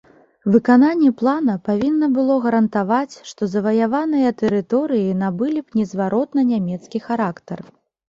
[0.53, 7.59] Выкананне плана павінна было гарантаваць, што заваяваныя тэрыторыі набылі б незваротна нямецкі характар.